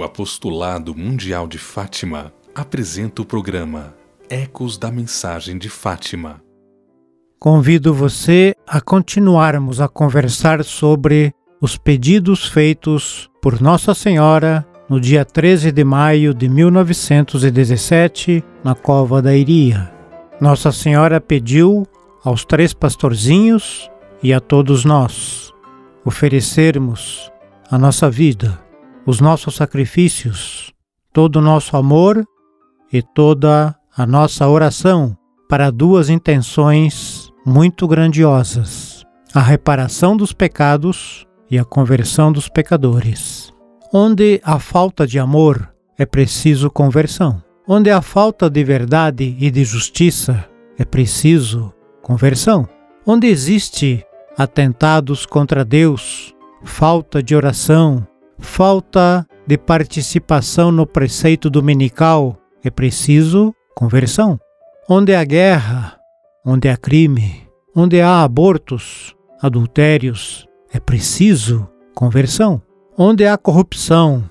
O 0.00 0.02
Apostolado 0.02 0.96
Mundial 0.96 1.46
de 1.46 1.58
Fátima 1.58 2.32
apresenta 2.54 3.20
o 3.20 3.24
programa 3.26 3.94
Ecos 4.30 4.78
da 4.78 4.90
Mensagem 4.90 5.58
de 5.58 5.68
Fátima. 5.68 6.40
Convido 7.38 7.92
você 7.92 8.54
a 8.66 8.80
continuarmos 8.80 9.78
a 9.78 9.88
conversar 9.88 10.64
sobre 10.64 11.34
os 11.60 11.76
pedidos 11.76 12.48
feitos 12.48 13.28
por 13.42 13.60
Nossa 13.60 13.92
Senhora 13.92 14.66
no 14.88 14.98
dia 14.98 15.22
13 15.22 15.70
de 15.70 15.84
maio 15.84 16.32
de 16.32 16.48
1917, 16.48 18.42
na 18.64 18.74
Cova 18.74 19.20
da 19.20 19.36
Iria. 19.36 19.92
Nossa 20.40 20.72
Senhora 20.72 21.20
pediu 21.20 21.86
aos 22.24 22.42
três 22.46 22.72
pastorzinhos 22.72 23.90
e 24.22 24.32
a 24.32 24.40
todos 24.40 24.82
nós 24.82 25.52
oferecermos 26.06 27.30
a 27.70 27.76
nossa 27.76 28.10
vida, 28.10 28.69
os 29.10 29.20
nossos 29.20 29.56
sacrifícios, 29.56 30.72
todo 31.12 31.36
o 31.36 31.42
nosso 31.42 31.76
amor 31.76 32.24
e 32.92 33.02
toda 33.02 33.74
a 33.96 34.06
nossa 34.06 34.48
oração 34.48 35.16
para 35.48 35.68
duas 35.70 36.08
intenções 36.08 37.28
muito 37.44 37.88
grandiosas: 37.88 39.04
a 39.34 39.40
reparação 39.40 40.16
dos 40.16 40.32
pecados 40.32 41.26
e 41.50 41.58
a 41.58 41.64
conversão 41.64 42.30
dos 42.30 42.48
pecadores. 42.48 43.52
Onde 43.92 44.40
há 44.44 44.60
falta 44.60 45.04
de 45.04 45.18
amor, 45.18 45.74
é 45.98 46.06
preciso 46.06 46.70
conversão. 46.70 47.42
Onde 47.66 47.90
há 47.90 48.00
falta 48.00 48.48
de 48.48 48.62
verdade 48.62 49.36
e 49.40 49.50
de 49.50 49.64
justiça, 49.64 50.48
é 50.78 50.84
preciso 50.84 51.74
conversão. 52.00 52.68
Onde 53.04 53.26
existe 53.26 54.04
atentados 54.38 55.26
contra 55.26 55.64
Deus, 55.64 56.32
falta 56.62 57.20
de 57.20 57.34
oração, 57.34 58.06
falta 58.40 59.26
de 59.46 59.56
participação 59.56 60.72
no 60.72 60.86
preceito 60.86 61.48
dominical, 61.48 62.36
é 62.62 62.70
preciso 62.70 63.54
conversão. 63.74 64.38
Onde 64.88 65.14
há 65.14 65.24
guerra, 65.24 65.98
onde 66.44 66.68
há 66.68 66.76
crime, 66.76 67.46
onde 67.74 68.00
há 68.00 68.22
abortos, 68.22 69.14
adultérios, 69.40 70.46
é 70.72 70.80
preciso 70.80 71.68
conversão. 71.94 72.60
Onde 72.98 73.26
há 73.26 73.38
corrupção, 73.38 74.28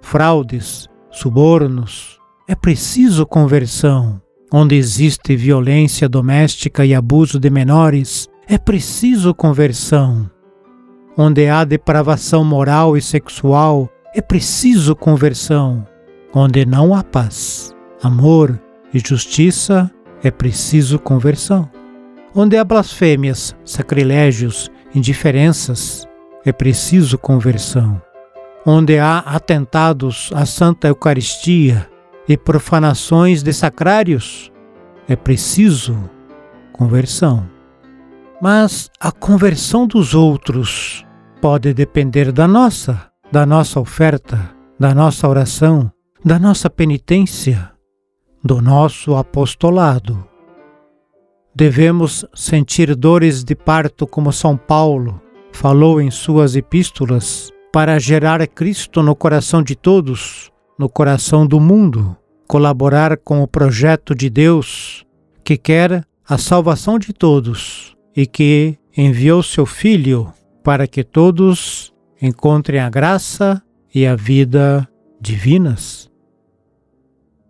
fraudes, 0.00 0.88
subornos, 1.10 2.18
é 2.46 2.54
preciso 2.54 3.26
conversão 3.26 4.22
onde 4.52 4.74
existe 4.74 5.34
violência 5.34 6.08
doméstica 6.08 6.84
e 6.84 6.94
abuso 6.94 7.40
de 7.40 7.48
menores, 7.48 8.28
é 8.46 8.58
preciso 8.58 9.34
conversão. 9.34 10.30
Onde 11.16 11.48
há 11.48 11.64
depravação 11.64 12.44
moral 12.44 12.96
e 12.96 13.02
sexual, 13.02 13.88
é 14.14 14.20
preciso 14.20 14.96
conversão. 14.96 15.86
Onde 16.34 16.64
não 16.64 16.94
há 16.94 17.02
paz, 17.02 17.74
amor 18.02 18.58
e 18.92 18.98
justiça, 18.98 19.90
é 20.22 20.30
preciso 20.30 20.98
conversão. 20.98 21.68
Onde 22.34 22.56
há 22.56 22.64
blasfêmias, 22.64 23.54
sacrilégios, 23.64 24.70
indiferenças, 24.94 26.08
é 26.44 26.52
preciso 26.52 27.18
conversão. 27.18 28.00
Onde 28.64 28.98
há 28.98 29.18
atentados 29.18 30.30
à 30.34 30.46
Santa 30.46 30.88
Eucaristia, 30.88 31.86
e 32.28 32.36
profanações 32.36 33.42
de 33.42 33.52
sacrários, 33.52 34.52
é 35.08 35.16
preciso 35.16 36.08
conversão. 36.72 37.48
Mas 38.42 38.90
a 38.98 39.12
conversão 39.12 39.86
dos 39.86 40.16
outros 40.16 41.06
pode 41.40 41.72
depender 41.72 42.32
da 42.32 42.48
nossa, 42.48 43.08
da 43.30 43.46
nossa 43.46 43.78
oferta, 43.78 44.50
da 44.76 44.92
nossa 44.92 45.28
oração, 45.28 45.88
da 46.24 46.40
nossa 46.40 46.68
penitência, 46.68 47.70
do 48.42 48.60
nosso 48.60 49.14
apostolado. 49.14 50.26
Devemos 51.54 52.24
sentir 52.34 52.96
dores 52.96 53.44
de 53.44 53.54
parto 53.54 54.08
como 54.08 54.32
São 54.32 54.56
Paulo 54.56 55.22
falou 55.52 56.00
em 56.00 56.10
suas 56.10 56.56
epístolas 56.56 57.52
para 57.72 57.96
gerar 58.00 58.44
Cristo 58.48 59.04
no 59.04 59.14
coração 59.14 59.62
de 59.62 59.76
todos 59.76 60.50
no 60.76 60.88
coração 60.88 61.46
do 61.46 61.60
mundo, 61.60 62.16
colaborar 62.48 63.18
com 63.18 63.40
o 63.40 63.46
projeto 63.46 64.16
de 64.16 64.28
Deus 64.28 65.06
que 65.44 65.56
quer 65.56 66.04
a 66.28 66.36
salvação 66.36 66.98
de 66.98 67.12
todos 67.12 67.91
e 68.16 68.26
que 68.26 68.76
enviou 68.96 69.42
seu 69.42 69.66
Filho 69.66 70.32
para 70.62 70.86
que 70.86 71.02
todos 71.02 71.92
encontrem 72.20 72.80
a 72.80 72.88
graça 72.88 73.62
e 73.94 74.06
a 74.06 74.14
vida 74.14 74.88
divinas. 75.20 76.10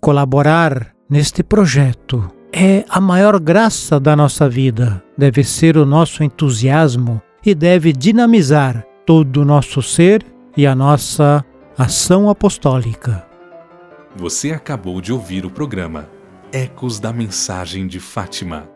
Colaborar 0.00 0.94
neste 1.08 1.42
projeto 1.42 2.30
é 2.52 2.84
a 2.88 3.00
maior 3.00 3.38
graça 3.40 3.98
da 3.98 4.14
nossa 4.14 4.48
vida, 4.48 5.02
deve 5.18 5.42
ser 5.42 5.76
o 5.76 5.84
nosso 5.84 6.22
entusiasmo 6.22 7.20
e 7.44 7.54
deve 7.54 7.92
dinamizar 7.92 8.86
todo 9.04 9.42
o 9.42 9.44
nosso 9.44 9.82
ser 9.82 10.24
e 10.56 10.66
a 10.66 10.74
nossa 10.74 11.44
Ação 11.76 12.30
Apostólica. 12.30 13.26
Você 14.16 14.52
acabou 14.52 15.00
de 15.00 15.12
ouvir 15.12 15.44
o 15.44 15.50
programa 15.50 16.08
Ecos 16.52 17.00
da 17.00 17.12
Mensagem 17.12 17.88
de 17.88 17.98
Fátima 17.98 18.73